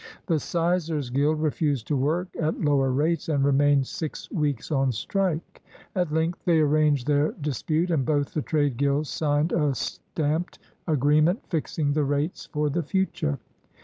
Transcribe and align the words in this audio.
The 0.25 0.39
sizers' 0.39 1.11
guild 1.13 1.43
refused 1.43 1.85
to 1.89 1.95
work 1.95 2.29
at 2.39 2.59
lower 2.59 2.89
rates 2.89 3.29
and 3.29 3.43
remained 3.45 3.85
six 3.85 4.31
weeks 4.31 4.71
on 4.71 4.91
strike. 4.91 5.61
At 5.93 6.11
length 6.11 6.39
they 6.43 6.59
arranged 6.59 7.05
their 7.05 7.33
dis 7.33 7.61
pute, 7.61 7.91
and 7.91 8.03
both 8.03 8.33
the 8.33 8.41
trade 8.41 8.77
guilds 8.77 9.09
signed 9.11 9.51
a 9.51 9.75
stamped 9.75 10.57
agree 10.87 11.17
194 11.17 11.21
WHAT 11.21 11.21
IS 11.21 11.21
CASTE? 11.21 11.25
ment 11.25 11.51
fixing 11.51 11.93
the 11.93 12.03
rates 12.03 12.49
for 12.51 12.71
the 12.71 12.81
future. 12.81 13.37